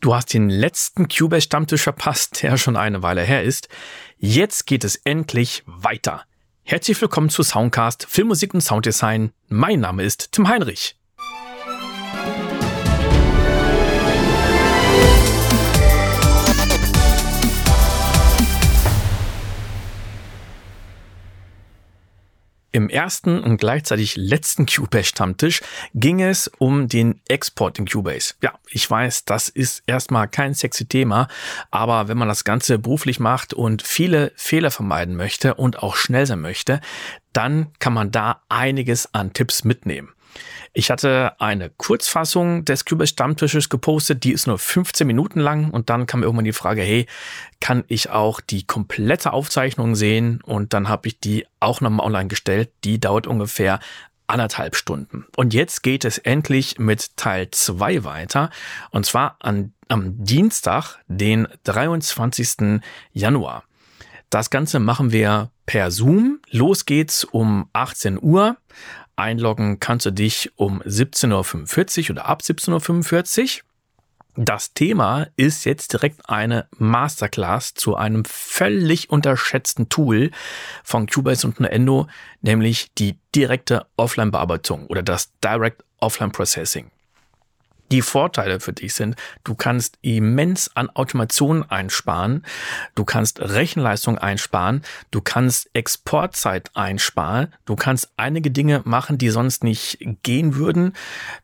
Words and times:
Du 0.00 0.14
hast 0.14 0.32
den 0.32 0.48
letzten 0.48 1.08
Cubase-Stammtisch 1.08 1.82
verpasst, 1.82 2.42
der 2.42 2.56
schon 2.56 2.76
eine 2.76 3.02
Weile 3.02 3.20
her 3.20 3.42
ist. 3.42 3.68
Jetzt 4.16 4.66
geht 4.66 4.82
es 4.82 4.96
endlich 4.96 5.62
weiter. 5.66 6.24
Herzlich 6.62 6.98
willkommen 7.02 7.28
zu 7.28 7.42
Soundcast 7.42 8.06
Filmmusik 8.08 8.54
und 8.54 8.62
Sounddesign. 8.62 9.32
Mein 9.48 9.80
Name 9.80 10.02
ist 10.02 10.32
Tim 10.32 10.48
Heinrich. 10.48 10.96
Im 22.72 22.88
ersten 22.88 23.40
und 23.40 23.56
gleichzeitig 23.56 24.16
letzten 24.16 24.66
Cubase-Stammtisch 24.66 25.60
ging 25.92 26.22
es 26.22 26.48
um 26.58 26.86
den 26.86 27.20
Export 27.28 27.78
in 27.80 27.86
Cubase. 27.86 28.34
Ja, 28.42 28.54
ich 28.68 28.88
weiß, 28.88 29.24
das 29.24 29.48
ist 29.48 29.82
erstmal 29.86 30.28
kein 30.28 30.54
sexy 30.54 30.86
Thema, 30.86 31.26
aber 31.72 32.06
wenn 32.06 32.16
man 32.18 32.28
das 32.28 32.44
Ganze 32.44 32.78
beruflich 32.78 33.18
macht 33.18 33.54
und 33.54 33.82
viele 33.82 34.32
Fehler 34.36 34.70
vermeiden 34.70 35.16
möchte 35.16 35.54
und 35.54 35.82
auch 35.82 35.96
schnell 35.96 36.26
sein 36.26 36.40
möchte, 36.40 36.80
dann 37.32 37.72
kann 37.80 37.92
man 37.92 38.12
da 38.12 38.42
einiges 38.48 39.14
an 39.14 39.32
Tipps 39.32 39.64
mitnehmen. 39.64 40.12
Ich 40.72 40.90
hatte 40.90 41.40
eine 41.40 41.70
Kurzfassung 41.70 42.64
des 42.64 42.84
Cubase 42.84 43.12
Stammtisches 43.12 43.68
gepostet, 43.68 44.24
die 44.24 44.32
ist 44.32 44.46
nur 44.46 44.58
15 44.58 45.06
Minuten 45.06 45.40
lang 45.40 45.70
und 45.70 45.90
dann 45.90 46.06
kam 46.06 46.22
irgendwann 46.22 46.44
die 46.44 46.52
Frage, 46.52 46.82
hey, 46.82 47.06
kann 47.60 47.84
ich 47.88 48.10
auch 48.10 48.40
die 48.40 48.66
komplette 48.66 49.32
Aufzeichnung 49.32 49.94
sehen? 49.94 50.40
Und 50.44 50.72
dann 50.72 50.88
habe 50.88 51.08
ich 51.08 51.18
die 51.20 51.46
auch 51.58 51.80
nochmal 51.80 52.06
online 52.06 52.28
gestellt. 52.28 52.70
Die 52.84 53.00
dauert 53.00 53.26
ungefähr 53.26 53.80
anderthalb 54.30 54.76
Stunden. 54.76 55.26
Und 55.36 55.52
jetzt 55.52 55.82
geht 55.82 56.04
es 56.04 56.18
endlich 56.18 56.78
mit 56.78 57.16
Teil 57.16 57.50
2 57.50 58.04
weiter. 58.04 58.50
Und 58.90 59.04
zwar 59.04 59.36
an, 59.40 59.72
am 59.88 60.24
Dienstag, 60.24 60.98
den 61.08 61.48
23. 61.64 62.80
Januar. 63.12 63.64
Das 64.30 64.50
Ganze 64.50 64.78
machen 64.78 65.10
wir 65.10 65.50
per 65.66 65.90
Zoom. 65.90 66.40
Los 66.50 66.86
geht's 66.86 67.24
um 67.24 67.68
18 67.72 68.22
Uhr. 68.22 68.56
Einloggen 69.20 69.80
kannst 69.80 70.06
du 70.06 70.10
dich 70.10 70.50
um 70.56 70.82
17.45 70.82 72.04
Uhr 72.04 72.10
oder 72.10 72.26
ab 72.26 72.40
17.45 72.42 73.58
Uhr. 73.58 73.64
Das 74.36 74.72
Thema 74.72 75.26
ist 75.36 75.64
jetzt 75.64 75.92
direkt 75.92 76.28
eine 76.30 76.68
Masterclass 76.78 77.74
zu 77.74 77.96
einem 77.96 78.24
völlig 78.24 79.10
unterschätzten 79.10 79.88
Tool 79.88 80.30
von 80.84 81.06
Cubase 81.06 81.46
und 81.46 81.60
Nuendo, 81.60 82.06
nämlich 82.40 82.94
die 82.94 83.18
direkte 83.34 83.86
Offline-Bearbeitung 83.96 84.86
oder 84.86 85.02
das 85.02 85.32
Direct 85.42 85.84
Offline 85.98 86.32
Processing. 86.32 86.90
Die 87.90 88.02
Vorteile 88.02 88.60
für 88.60 88.72
dich 88.72 88.94
sind, 88.94 89.16
du 89.42 89.54
kannst 89.54 89.98
immens 90.02 90.70
an 90.76 90.88
Automation 90.90 91.68
einsparen, 91.68 92.44
du 92.94 93.04
kannst 93.04 93.40
Rechenleistung 93.40 94.16
einsparen, 94.16 94.82
du 95.10 95.20
kannst 95.20 95.70
Exportzeit 95.72 96.70
einsparen, 96.74 97.52
du 97.64 97.74
kannst 97.74 98.12
einige 98.16 98.50
Dinge 98.52 98.82
machen, 98.84 99.18
die 99.18 99.30
sonst 99.30 99.64
nicht 99.64 99.98
gehen 100.22 100.54
würden. 100.54 100.92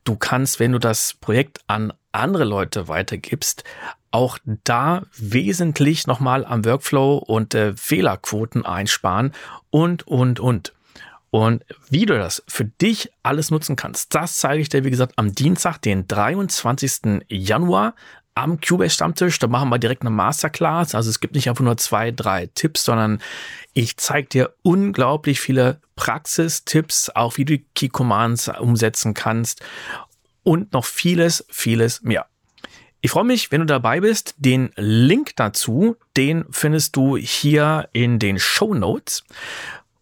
Du 0.04 0.16
kannst, 0.16 0.60
wenn 0.60 0.72
du 0.72 0.78
das 0.78 1.14
Projekt 1.14 1.60
an 1.66 1.92
andere 2.12 2.44
Leute 2.44 2.88
weitergibst, 2.88 3.64
auch 4.10 4.38
da 4.64 5.02
wesentlich 5.16 6.06
nochmal 6.06 6.44
am 6.44 6.64
Workflow 6.64 7.16
und 7.18 7.54
äh, 7.54 7.74
Fehlerquoten 7.76 8.64
einsparen 8.64 9.32
und, 9.70 10.06
und, 10.06 10.40
und. 10.40 10.75
Und 11.36 11.66
wie 11.90 12.06
du 12.06 12.16
das 12.16 12.42
für 12.48 12.64
dich 12.64 13.10
alles 13.22 13.50
nutzen 13.50 13.76
kannst, 13.76 14.14
das 14.14 14.38
zeige 14.38 14.62
ich 14.62 14.70
dir, 14.70 14.84
wie 14.84 14.90
gesagt, 14.90 15.12
am 15.16 15.34
Dienstag, 15.34 15.82
den 15.82 16.08
23. 16.08 17.24
Januar 17.28 17.94
am 18.34 18.58
Cubase 18.58 18.94
Stammtisch. 18.94 19.38
Da 19.38 19.46
machen 19.46 19.68
wir 19.68 19.78
direkt 19.78 20.00
eine 20.00 20.08
Masterclass. 20.08 20.94
Also 20.94 21.10
es 21.10 21.20
gibt 21.20 21.34
nicht 21.34 21.50
einfach 21.50 21.62
nur 21.62 21.76
zwei, 21.76 22.10
drei 22.10 22.46
Tipps, 22.54 22.84
sondern 22.84 23.20
ich 23.74 23.98
zeige 23.98 24.28
dir 24.28 24.54
unglaublich 24.62 25.38
viele 25.38 25.82
Praxistipps, 25.94 27.10
auch 27.10 27.36
wie 27.36 27.44
du 27.44 27.58
Key 27.74 27.90
Commands 27.90 28.48
umsetzen 28.58 29.12
kannst 29.12 29.62
und 30.42 30.72
noch 30.72 30.86
vieles, 30.86 31.44
vieles 31.50 32.00
mehr. 32.00 32.24
Ich 33.02 33.10
freue 33.10 33.24
mich, 33.24 33.52
wenn 33.52 33.60
du 33.60 33.66
dabei 33.66 34.00
bist. 34.00 34.36
Den 34.38 34.70
Link 34.76 35.36
dazu, 35.36 35.96
den 36.16 36.46
findest 36.50 36.96
du 36.96 37.18
hier 37.18 37.90
in 37.92 38.18
den 38.18 38.38
Show 38.38 38.72
Notes. 38.72 39.22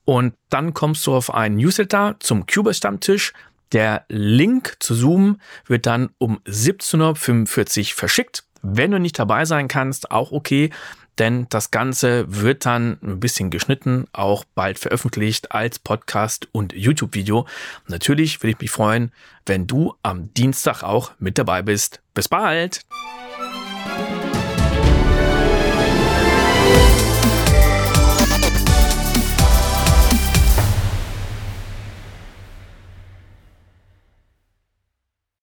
Und 0.04 0.34
dann 0.50 0.74
kommst 0.74 1.06
du 1.06 1.14
auf 1.14 1.32
einen 1.32 1.56
Newsletter 1.56 2.16
zum 2.20 2.46
Cubase 2.46 2.78
Stammtisch. 2.78 3.32
Der 3.72 4.04
Link 4.08 4.76
zu 4.80 4.94
Zoom 4.94 5.40
wird 5.66 5.86
dann 5.86 6.10
um 6.18 6.38
17.45 6.46 7.80
Uhr 7.80 7.94
verschickt. 7.96 8.44
Wenn 8.62 8.92
du 8.92 9.00
nicht 9.00 9.18
dabei 9.18 9.44
sein 9.44 9.68
kannst, 9.68 10.10
auch 10.10 10.32
okay, 10.32 10.70
denn 11.18 11.46
das 11.48 11.70
Ganze 11.70 12.24
wird 12.28 12.66
dann 12.66 12.98
ein 13.02 13.20
bisschen 13.20 13.50
geschnitten, 13.50 14.06
auch 14.12 14.44
bald 14.54 14.78
veröffentlicht 14.78 15.52
als 15.52 15.78
Podcast 15.78 16.48
und 16.52 16.72
YouTube-Video. 16.72 17.46
Natürlich 17.86 18.42
würde 18.42 18.52
ich 18.52 18.60
mich 18.60 18.70
freuen, 18.70 19.12
wenn 19.46 19.66
du 19.66 19.94
am 20.02 20.32
Dienstag 20.34 20.82
auch 20.82 21.12
mit 21.18 21.38
dabei 21.38 21.62
bist. 21.62 22.00
Bis 22.14 22.28
bald! 22.28 22.80